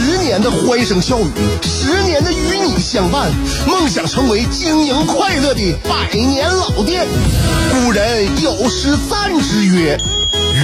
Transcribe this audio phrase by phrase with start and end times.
[0.00, 1.24] 十年的欢声笑语，
[1.62, 3.30] 十年的与你相伴，
[3.66, 7.06] 梦想成为经营快乐的百年老店。
[7.70, 9.98] 古人有诗赞之曰：“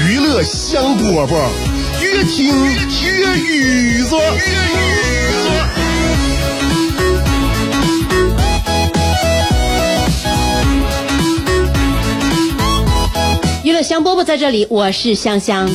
[0.09, 1.49] 娱乐香饽饽，
[2.01, 4.17] 越听越雨子。”
[13.63, 15.69] 娱乐香饽饽在这里，我是香香。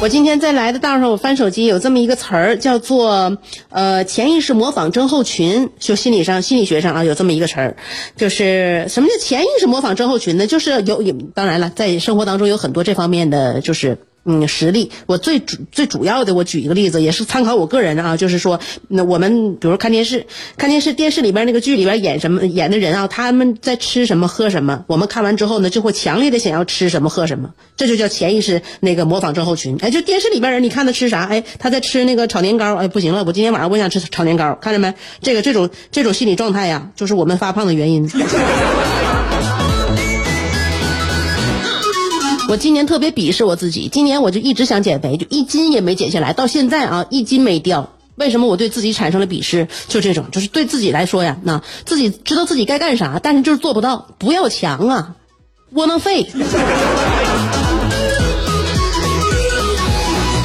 [0.00, 3.36] 我今天在来的道上，我翻手机有这么一个词儿，叫做
[3.68, 5.70] 呃潜意识模仿症候群。
[5.80, 7.76] 就心理上、心理学上啊，有这么一个词儿，
[8.16, 10.46] 就是什么叫潜意识模仿症候群呢？
[10.46, 11.02] 就是有，
[11.34, 13.98] 当然了，在生活当中有很多这方面的就是。
[14.30, 20.26] 嗯，实例，我最主最主要的，我举一个例子，也是参考我个人啊，就是说，那我们比如看电视，
[20.58, 29.78] 看电视，电视里边那个剧里边演什么演的人啊，他们在吃什么喝什么，我们看完之后呢，就会强烈的想要吃什么喝什么，这就叫潜意识那个模仿症候群。
[29.80, 34.92] 哎，就电视里边人，你看他吃啥，哎，他在吃那个炒年糕，哎，不行了，我今天晚上我想吃炒年糕，看着没？
[35.22, 38.06] 这个这种这种心理状态呀，就是我们发胖的原因。
[42.48, 47.90] 我今年特别鄙视我自己，今年我就一直想减肥，就一斤也没减下来，到现在啊一斤没掉。
[48.14, 49.68] 为什么我对自己产生了鄙视？
[49.86, 55.16] 就这种，就是对自己来说呀，那自己知道自己该干啥，但是就是做不到，不要强啊，
[55.72, 56.26] 窝囊废。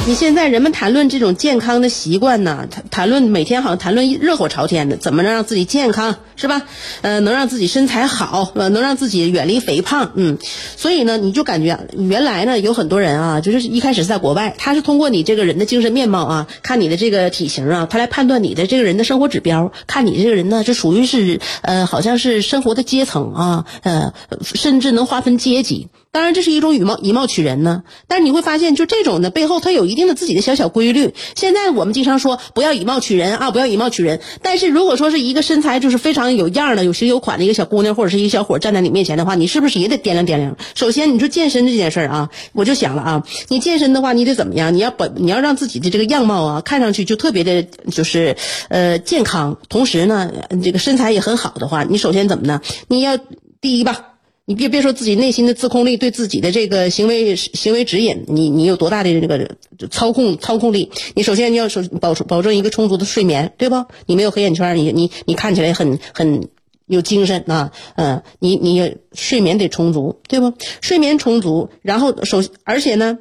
[0.06, 6.64] 你现在人们谈论这种健康的习惯呢，谈谈论每天好像谈论热火朝天的，怎么能让自己健康是吧？
[7.02, 10.38] 呃，能让自己身材好，能让自己远离肥胖，嗯，
[10.76, 24.14] 所以呢，你就感觉原来呢有很多人啊，就是一开始在国外，他是通过你这个人的精神面貌啊，看你的这个体型啊，他来判断你的这个人的生活指标，看你这个人呢，这属于是呃，好像是生活的阶层啊，呃，
[24.54, 25.88] 甚至能划分阶级。
[26.14, 27.82] 当然，这是一种以貌以貌取人呢。
[28.08, 31.16] 但是你会发现，就这种的背后，它有一定的自己的小小规律。
[31.36, 34.22] 现在我们经常说不要以貌取人啊，不要以貌取人。
[34.44, 40.56] 但是如果说是一个身材就是非常有样的、有型有款的一个小姑娘或者是一个小伙站在你面前的话，你是不是也得掂量掂量？
[40.76, 44.76] 首先，你说健身这件事儿啊，我就想了啊，你健身的话，你得怎么样？
[44.76, 48.38] 你要把你要让自己的这个样貌啊，看上去就特别的，就是
[48.70, 50.32] 呃健康，同时呢，
[50.64, 52.62] 这个身材也很好的话，你首先怎么呢？
[52.88, 53.18] 你要
[53.60, 54.13] 第一吧。
[54.46, 59.56] 你别别说自己内心的自控力，对自己的这个行为行为指引，你你有多大的这个
[59.90, 60.92] 操控操控力？
[61.16, 63.86] 你首先你要守保保证一个充足的睡眠，对不？
[64.06, 66.50] 你没有黑眼圈，你你你看起来很很
[66.88, 70.52] 有精神啊，嗯，你你睡眠得充足，对不？
[70.82, 73.20] 睡眠充足，然后首而且呢，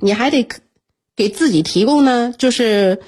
[0.00, 0.48] 你还得
[1.14, 3.00] 给自己提供呢，就是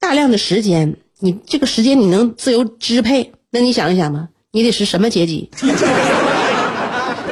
[0.00, 5.48] 大量的时间，你这个时间你能自由支配，那你想一想吧，你得是什么阶级？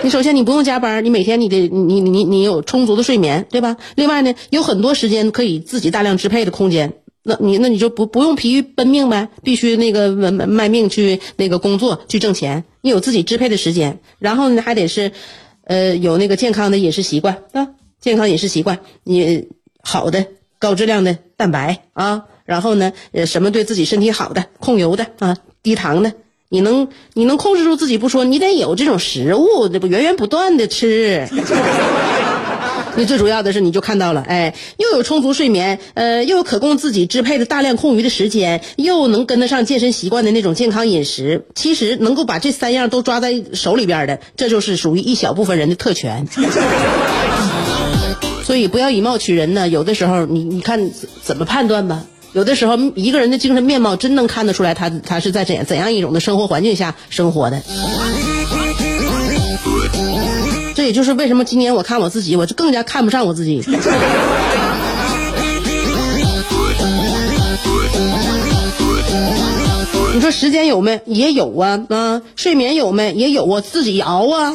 [0.07, 3.77] 你首先你不用加班，你每天你得你你你有充足的睡眠，对吧？
[3.97, 6.93] 另外呢，有很多时间可以自己大量支配的空间，
[7.25, 15.11] 那你那你就不不用疲于奔命呗，必须那个卖卖命去那个工作去挣钱，你有自己支配的时间，然后呢还得是，
[15.65, 19.49] 呃有那个健康的饮食习惯啊，健康饮食习惯，你
[19.83, 20.25] 好的
[20.61, 26.13] 高质量的蛋白啊，然后呢呃什么对自己身体好的控油的啊低糖的。
[26.49, 31.29] 你能你能控制住自己不说，你得有这种食物，这不源源不断的吃。
[32.99, 41.45] 你最主要的是，你就看到了，哎，又有充足睡眠，呃，又有可供自己支配的大量空余的时间，又能跟得上健身习惯的那种健康饮食。
[41.55, 46.27] 其实能够把这三样都抓在手里边的，这就是属于一小部分人的特权。
[48.45, 49.69] 所以不要以貌取人呢。
[49.69, 50.91] 有的时候，你你看
[51.23, 52.03] 怎么判断吧。
[52.37, 57.63] 有的时候，一个人的精神面貌真能看得出来，他他是在怎怎样一种的生活环境下生活的。
[60.75, 63.65] 这也就是为什么今年我看我自己，我就更加看不上我自己。
[70.13, 71.01] 你说时间有没？
[71.07, 72.21] 也有啊啊！
[72.37, 73.15] 睡眠有没？
[73.15, 74.53] 也有啊，自己熬啊！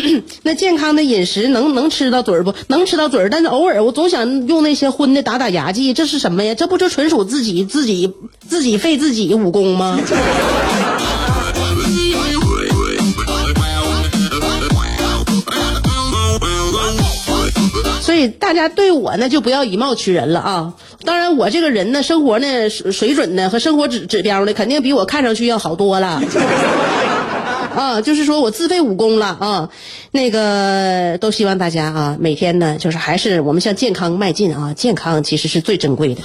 [0.42, 2.54] 那健康的饮食能能吃到嘴儿不？
[2.68, 6.54] 能吃到嘴儿，但是偶尔我总想用那些荤的打打牙祭，这是什么呀？
[6.54, 8.12] 这不就纯属自己自己
[8.48, 9.98] 自己废自己武功吗？
[18.00, 20.74] 所以大家对我呢就不要以貌取人了啊。
[21.04, 26.20] 当然，我这个人呢，生活呢水水准呢和生活指指标呢，肯定比我看上去要好多了。
[27.74, 29.70] 啊，就是说我自废武功了啊，
[30.10, 36.22] 那个都希望大家啊，每天呢，就是还是我们向健康迈进啊，健康其实是最珍贵的。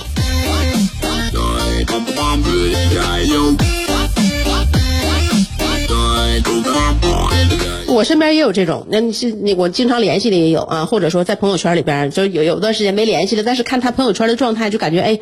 [7.87, 15.19] 我身边也有这种，那你是你我经常联系的也有啊，或者说在朋友圈里边，就有有段时间没联系了，但是看他朋友圈的状态，就感觉哎，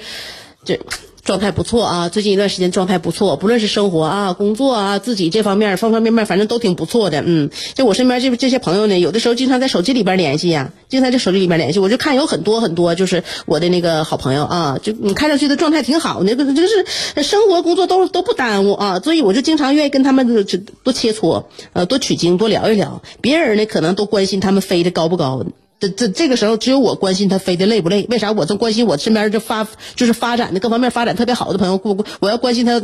[0.66, 0.80] 这。
[1.24, 7.24] 状态不错啊，最近一段时间状态不错，不论是生活啊、工作啊，自己这方面方方面面，反正都挺不错的。
[7.26, 23.02] 嗯，就我身边这这些朋友呢，有的时候经常在手机里边联系呀，经常在手机里边联系，我就看有很多很多，就是我的那个好朋友啊，就你看上去的状态挺好，那个就是生活工作都都不耽误啊，所以我就经常愿意跟他们就多切磋，呃，多取经，多聊一聊。
[23.22, 25.46] 别人呢可能都关心他们飞的高不高。
[25.84, 28.06] 这这这个时候，只有我关心他飞的累不累？
[28.10, 32.82] 为啥我正关心我身边这发就是发展的各方面发展特别好的朋友，我我要关心他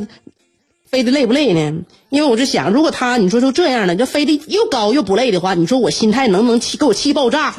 [0.89, 1.79] 飞的累不累呢？
[2.09, 7.55] 因为我就想，如果他你说就这样的，就飞的又高又不累的话，你说我心态能不能气给我气爆炸？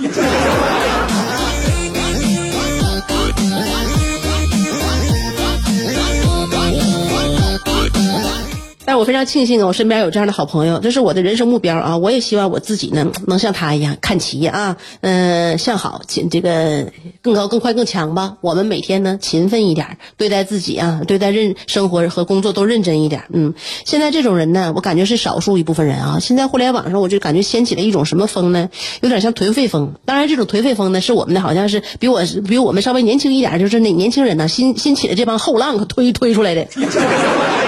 [9.01, 11.97] 我非常庆幸，我身边有这样的好朋友，这是我的人生目标啊！
[11.97, 16.93] 我也希望我自己呢，能像他一样看齐啊，嗯，向好，这个
[17.23, 18.37] 更高、更快、更强吧。
[18.43, 23.25] 我们每天呢，勤奋一点，对待自己啊，对待认生活和工作都认真一点。
[23.33, 23.55] 嗯，
[23.87, 26.19] 现在这种人呢，我感觉是少数一部分人啊。
[26.21, 28.69] 现在互联网上，我就感觉掀起了一种什么风呢？
[29.01, 29.95] 有点像颓废风。
[30.05, 36.69] 当然，这种颓废风呢，是我们的好像是比我比我们稍微年轻一点，就是那年轻人呢，新新起的这帮后浪推推出来的。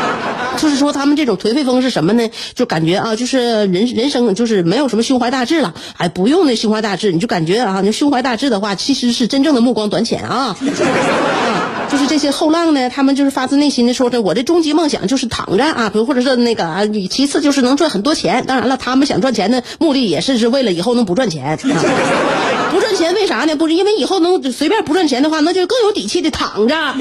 [0.57, 2.29] 就是说，他们这种颓废风是什么呢？
[2.55, 10.23] 就感觉啊，就是人人生就是没有什么胸怀大志了，哎，不用那胸怀大志，你就感觉啊，那胸怀大志的话，其实是真正的目光短浅。
[10.23, 10.57] 啊，
[11.93, 18.45] 就是这些后浪呢，他们就是发自内心的说着，我的终极梦想就是躺着啊，比如或者是那个啊，其次就是能赚很多钱。
[18.47, 21.59] 当然了，他们想赚钱的目的也是是为了以后能不赚钱。
[22.73, 23.55] 不赚钱为啥呢？
[23.57, 26.95] 不是因为以后能随便不赚钱的话，那就更有底气的躺着。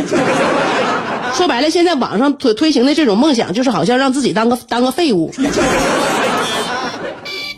[1.33, 5.33] 说白了，现在网上推推行的这种梦想，就是好像让自己当个当个废物。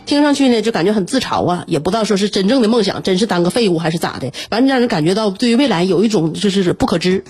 [0.06, 7.24] 听上去呢，就感觉很自嘲啊，也不知道说是真正的梦想，真是当个废物还是咋的，反正让人感觉到对于未来有一种就是不可知。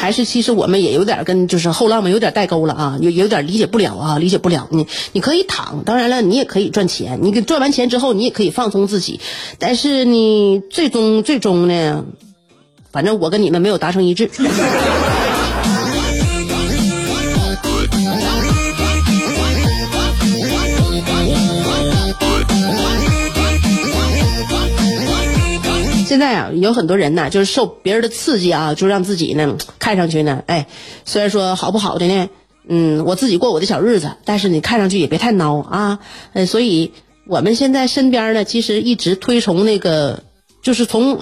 [0.00, 4.88] 还是其实我们也有点跟就是后浪们有点代沟了啊，有有点理解不了啊，理解不了你。
[5.12, 7.20] 你可以躺，当然了，你也可以赚钱。
[7.22, 9.20] 你赚完钱之后，你也可以放松自己。
[9.60, 12.04] 但是你最终最终呢，
[12.90, 14.28] 反正我跟你们没有达成一致。
[26.12, 30.66] 现在啊，有很多人呢，就是受别人的刺激啊，就让自己呢看上去呢，哎，
[31.06, 32.28] 虽然说好不好的呢，
[32.68, 36.00] 嗯，我自己过我的小日子，但是你看上去也别太孬啊，
[36.34, 36.92] 呃，所以
[37.26, 40.22] 我们现在身边呢，其实一直推崇那个，
[40.62, 41.18] 就是从。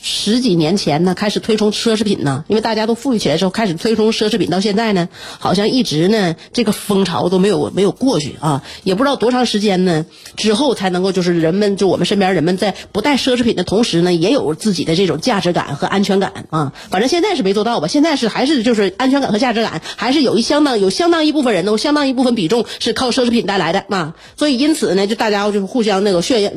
[0.00, 5.08] 十几年前呢，开始推崇奢侈品呢，因为大家都富裕起来之后，开始推崇奢侈品，到现在呢，
[5.38, 10.06] 好像一直呢这个风潮都没有没有过去啊，也不知道多长时间呢
[10.36, 16.72] 之后才能够就是人们就我们身边人们在不带奢侈品的同时呢，也有自己的这种价值感和安全感啊。
[16.90, 24.14] 反正现在是没做到吧，现在是还是就是安全感和价值感还是有一相当有相当一部分人呢，相当一部分比重是靠奢侈品带来的啊。
[24.36, 26.52] 所以因此呢，就大家就是互相那个炫耀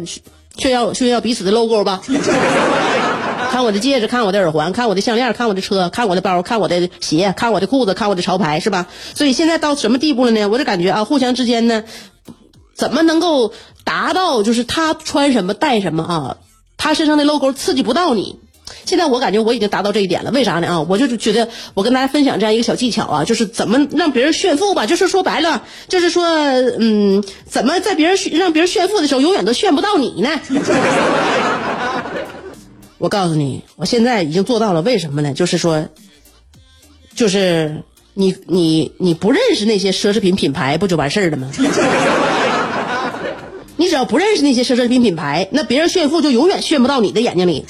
[0.57, 2.01] 炫耀炫耀彼此的 logo 吧。
[3.51, 8.87] 看我的戒指，看我的耳环，看我的项链，看我的车，看我的包，看我的鞋，看我的裤子，看我的潮牌，是吧？
[9.13, 10.47] 所以现在到什么地步了呢？
[10.47, 11.83] 我就感觉啊，互相之间呢，
[12.73, 13.51] 怎么能够
[13.83, 16.37] 达到就是他穿什么戴什么啊，
[16.77, 18.39] 他身上的 logo 刺激不到你。
[18.85, 20.67] 现在我感觉我已经达到这一点了，为啥呢？
[20.67, 26.23] 啊，我就觉得我跟大家分享这样一个小技巧啊，就是怎么让别人炫富吧，就是说白了，就是说，
[26.79, 30.29] 嗯，怎么在别人让别人炫富的时候，永远都炫不到你呢？
[33.01, 34.83] 我告诉你，我现在已经做到了。
[34.83, 35.33] 为什么呢？
[35.33, 35.89] 就是说，
[37.15, 37.81] 就是
[38.13, 41.49] 你你你不认识那些奢侈品品牌，不就完事儿了吗？
[43.75, 47.65] 你只要不认识那些奢侈品品牌，那别人炫富就永远炫不到你的眼睛里。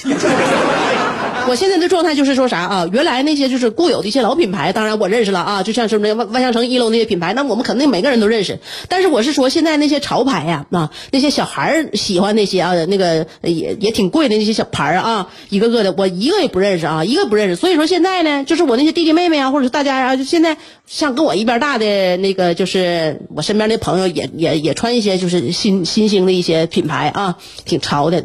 [1.48, 2.88] 我现在的状态就是说啥啊？
[2.92, 8.58] 原来那些就是固有的一些老品牌，当然我认识了啊，就像是那万万象城一楼那些品牌，那我们肯定每个人都认识。
[8.88, 17.56] 但是我是说，现在那些潮牌呀，啊，那些小孩儿喜欢那些啊，那个也也挺贵的那些小牌儿啊，一个个的，我一个也不认识啊，一个不认识。
[17.56, 20.56] 所以说现在呢，就是我那些弟弟妹妹啊，或者是大家啊，就现在
[20.86, 28.24] 像跟我一边大的那个，就是我身边的朋友也也也穿一些就是新新兴的一些品牌啊，挺潮的。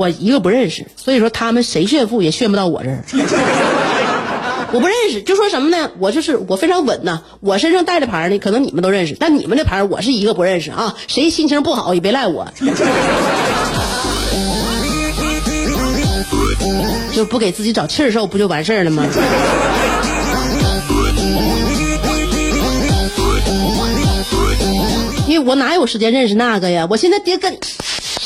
[0.00, 3.04] 我一个不认识，所以说他们谁炫富也炫不到我这儿。
[4.72, 5.90] 我不认识，就说什么呢？
[5.98, 10.96] 我就是我非常稳呐，我身上带的牌呢，可能你们都认识，但你们的牌我是一个不认识啊。
[11.06, 12.48] 谁心情不好也别赖我，
[17.14, 19.04] 就不给自己找气儿受，不就完事儿了吗？
[25.28, 26.86] 因为我哪有时间认识那个呀？
[26.88, 27.54] 我现在爹跟。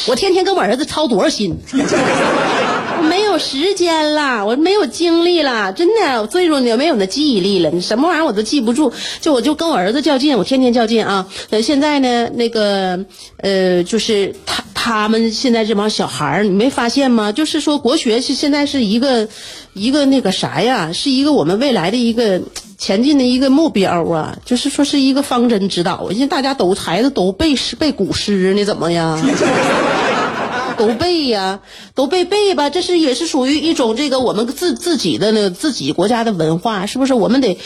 [0.06, 11.26] 我天天跟我儿子操多少心， 我没有时间了，我没有精力了，真的，所以说也没有那记忆力了，你什么玩意儿我都记不住，就我就跟我儿子较劲，我天天较劲啊。
[11.50, 13.04] 呃，现在呢，那个
[13.38, 17.32] 呃，就是他他们现在这帮小孩儿，你没发现吗？
[17.32, 19.28] 就是说国学是现在是一个
[19.74, 22.40] 一个那个啥呀，是一个我们未来的一个。
[22.78, 26.10] 前进的一个目标啊，就是说是一个方针指导。
[26.10, 29.20] 现在大家都孩子都背诗背古诗呢，怎么样？
[30.76, 31.60] 都背呀，
[31.94, 32.68] 都背背吧。
[32.68, 37.14] 这是也是属于一种这个我们自自己的那自己国家的文化，是不是？
[37.14, 37.58] 我们得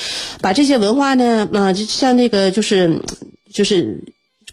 [0.43, 3.01] 把这些文化呢，啊，就像那个就是
[3.51, 4.05] 就是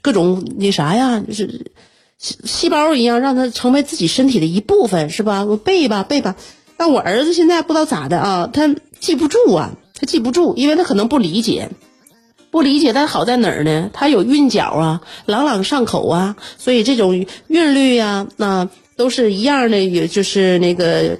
[0.01, 1.71] 各种那啥呀，就是
[2.17, 5.43] 细细胞一样，让它成为自己身体的一部分，是吧？
[5.43, 6.37] 我背吧背吧。
[6.77, 9.73] 但我儿子现在不知道咋的啊，他记不住啊。
[9.97, 11.69] 他记不住，因为他可能不理解，
[12.51, 12.91] 不理解。
[12.93, 13.89] 但好在哪儿呢？
[13.93, 21.17] 他有韵脚啊，朗朗上口啊，所以这种韵律呀，那都是一样的，也就是那个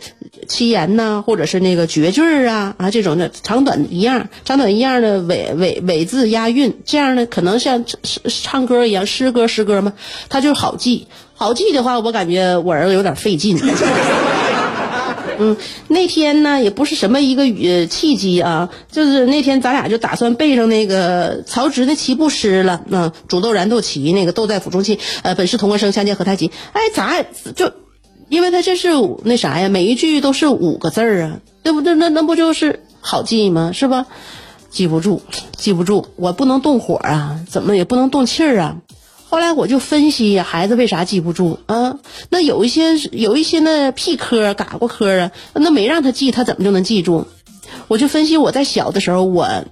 [0.48, 7.84] 七言呐，或者是那个绝句儿啊啊，这种的长短一样，长短一样的尾尾尾字押韵，这样的可能像
[8.44, 9.94] 唱歌一样，诗歌诗歌嘛，
[10.29, 11.08] 他就好记。
[11.38, 13.58] 好记的话，我感觉我儿子有点费劲。
[15.39, 22.81] 嗯，那天呢也不是什么一个语契机啊，就是那天咱俩就打算背上那个曹植的七步诗了。
[22.89, 26.51] 嗯，煮豆燃豆萁，那个豆在釜中泣，呃，本是同根生，相煎何太急。
[26.73, 27.23] 哎，咋
[27.55, 27.71] 就？
[28.27, 28.89] 因为他这是
[29.23, 31.93] 那啥呀，每一句都是五个字儿啊，对不对？
[31.93, 33.71] 那那不就是好记吗？
[33.71, 34.07] 是吧？
[34.71, 35.21] 记不住，
[35.55, 38.77] 记不住，我不能动火啊，怎么也不能动气儿啊。
[39.35, 41.97] 后来我就分析孩子为啥记不住啊？
[42.29, 47.27] 那有一些有一些那屁科儿嘎过科儿啊，那没让他记，他怎么就能记住？
[47.89, 49.65] 我就分析我在小的时候，我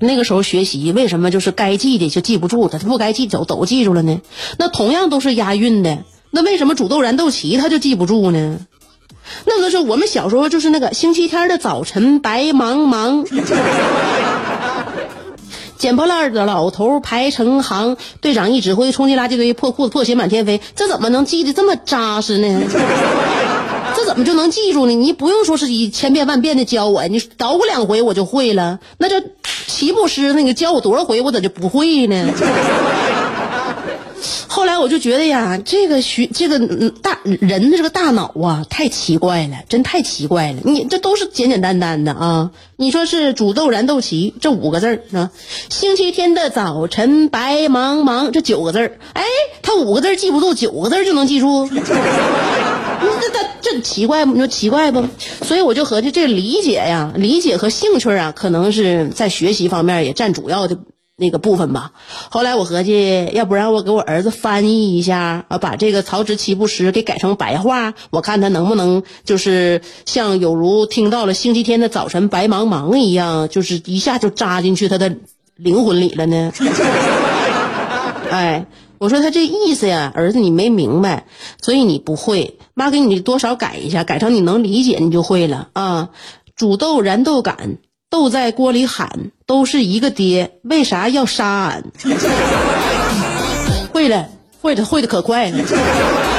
[0.00, 4.20] 那个时候学习为什么就是该记的就记不住，他不该记都都记住了呢？
[4.58, 5.98] 那同样都是押韵的，
[6.32, 8.58] 那为什么煮豆燃豆萁他就记不住呢？
[9.44, 13.24] 那个时候我们小时候就是那个星期天的早晨白茫茫。
[15.78, 20.60] 捡破烂的老头排成行，队长一指挥，冲进垃圾堆，破裤子破鞋满天飞。
[20.74, 22.62] 这怎么能记得这么扎实呢？
[23.96, 24.94] 这怎么就能记住呢？
[24.94, 28.80] 你不用说是一千遍万遍的教我，你捣鼓两回我就会了。
[28.98, 29.22] 那这
[29.66, 32.28] 齐步诗，那个教我多少回，我咋就不会呢？
[34.80, 40.60] 我就觉得呀，这个学这个大人的这个大脑啊，太奇怪了，真太奇怪了。
[40.64, 45.30] 你这都是简简单单的啊，你说是煮豆燃豆萁这五个字儿啊，
[45.68, 49.22] 星期天的早晨白茫茫这九个字儿，哎，
[49.62, 54.32] 他五个字记不住，九个字就能记住， 那这这这奇怪不？
[54.32, 55.04] 你说奇怪不？
[55.44, 60.78] 所以我就合计，这理解呀，理解和兴趣啊，可能是在学习方面也占主要的。
[61.20, 61.90] 那个部分吧，
[62.30, 75.16] 后来我合计，要不然我给我儿子翻译一下啊，把这个曹植七步诗给改成白话，我看他能不能就是像有如听到了星期天的早晨白茫茫一样，就是一下就扎进去他的
[75.56, 76.52] 灵魂里了呢。
[78.30, 78.66] 哎，
[78.98, 81.26] 我说他这意思呀，儿子你没明白，
[81.60, 86.10] 所以你不会，妈给你多少改一下，改成你能理解，你就会了啊。
[86.54, 87.78] 煮豆燃豆杆。
[88.10, 91.84] 都在锅里喊，都是一个爹，为啥要杀俺？
[93.92, 94.28] 会了，
[94.62, 96.37] 会的，会的可快了。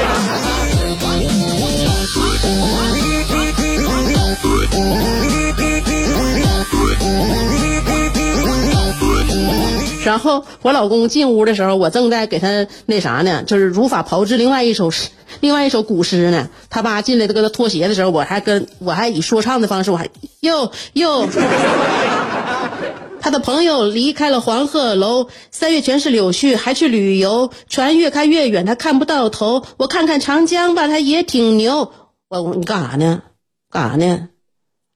[10.04, 15.10] 然后我老公进屋的时候，我正在给他那啥呢，就是如法炮制另外一首诗。
[15.40, 20.08] 另外一首古诗呢，他爸进来都给他脱鞋的时候，我还跟我还以说唱的方式，我还
[20.40, 21.28] 哟哟，
[23.20, 29.62] 他的朋友离开了黄鹤楼，三月全是柳絮，还去旅游，船越开越远，他看不到头。
[29.76, 31.92] 我看看长江吧，它也挺牛。
[32.28, 33.22] 我你干啥呢？
[33.70, 34.28] 干啥呢？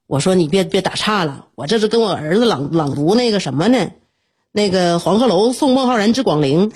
[0.07, 3.91] 我说你别别打岔了，我这是跟我儿子朗朗读那个什么呢？
[4.57, 6.71] 那个黄鹤楼送孟浩然之广陵。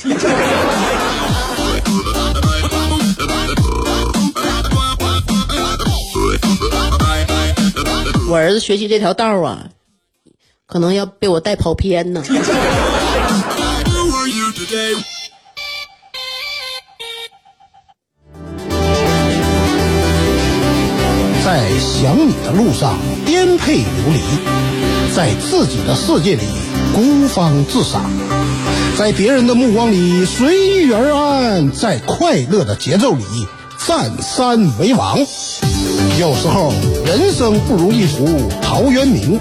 [8.29, 9.69] 我儿子学习这条道啊，
[10.67, 12.21] 可能要被我带跑偏呢。
[21.45, 24.21] 在想你的路上颠沛流离，
[25.19, 26.45] 在自己的世界里
[26.95, 28.09] 孤芳自赏，
[28.97, 33.25] 在别人的目光里随遇而安，在快乐的节奏里
[33.85, 35.19] 占山为王。
[36.21, 36.73] 有时候
[37.05, 39.41] 人生不如一壶陶渊明，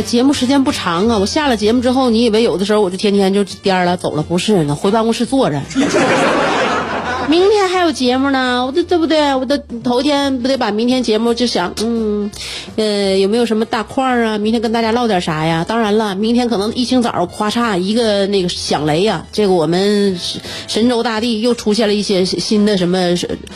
[0.00, 4.22] 呃，节目时间不长啊，我下了节目之后，你以为有的时候我就天天就颠儿了走了？
[4.22, 5.60] 不是呢，回办公室坐着。
[7.28, 9.34] 明天还有节目呢，我这对不对？
[9.34, 12.30] 我的头一天不得把明天节目就想，嗯，
[12.76, 14.38] 呃，有没有什么大块儿啊？
[14.38, 15.66] 明天跟大家唠点啥呀？
[15.68, 20.18] 当然了，明天可能一清早咔嚓一个那个响雷呀，这个我们
[20.66, 23.14] 神州大地又出现了一些新的什么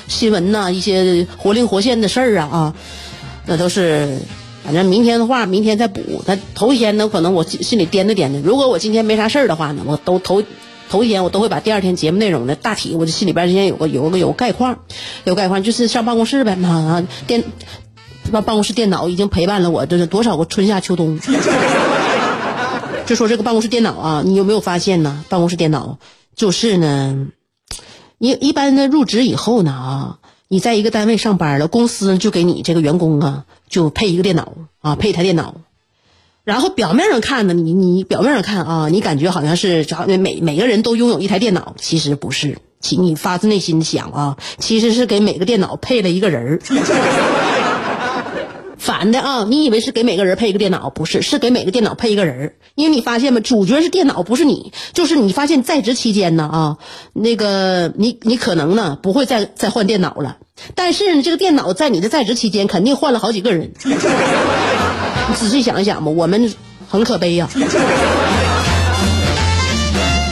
[0.08, 2.74] 新闻呐、一些活灵活现的事儿啊啊，
[3.46, 4.18] 那都是。
[4.64, 6.22] 反正明天的话，明天再补。
[6.26, 8.40] 他头一天呢，可能我心里掂着掂着。
[8.40, 10.42] 如果我今天没啥事儿的话呢，我都头
[10.88, 14.78] 头一天我都会把第二天节目内容的大体，我就心里边先有个有个有个概况，
[15.24, 17.44] 有概况就是上办公室呗啊，电
[18.32, 21.20] 办办公室电脑已经陪伴了我这是多少个春夏秋冬。
[23.04, 25.26] 就说这个办公室电脑啊，你有没有发现呢？
[25.28, 25.98] 办公室电脑
[26.34, 27.26] 就是呢，
[28.16, 30.18] 你一般的入职以后呢啊。
[30.46, 35.56] 你在一个单位上班了，公司就给你这个员工啊，就配一个电脑啊，配一台电脑。
[36.44, 42.58] 然后表面上看呢，你你表面上看啊，你感觉好像是找每每个人都拥有一台电脑，其实不是。
[42.78, 46.60] 其你发自内心想啊，其实是给每个电脑配了一个人儿。
[48.78, 52.54] 反的啊，你以为是给每个人配一个电脑，不是，是给每个电脑配一个人儿。
[52.74, 54.74] 因为你发现没，主角是电脑，不是你。
[54.92, 56.78] 就是你发现在职期间呢啊，
[57.14, 60.36] 那个你你可能呢不会再再换电脑了，
[60.74, 63.72] 但是呢这个电脑在你的在职期间肯定换了好几个人。
[63.84, 66.52] 你仔细想一想吧，我们
[66.88, 67.48] 很可悲呀、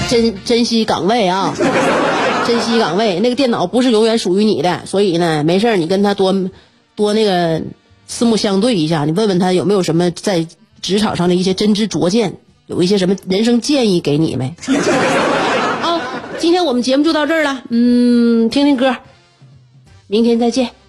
[0.08, 1.54] 珍珍惜岗位啊，
[2.46, 3.20] 珍惜岗位。
[3.20, 6.34] 那个电脑不是永远属于你的，所以呢，没事你跟他多
[6.94, 7.62] 多那个。
[8.08, 10.46] 四目相对一下，你问问他有没有什么在
[10.82, 14.54] 职场上的一些真知灼见，有一些什么人生建议给你没？
[15.80, 15.98] 啊，
[16.38, 18.96] 今天我们节目就到这儿了，嗯，听听歌，
[20.12, 20.81] 明天再见。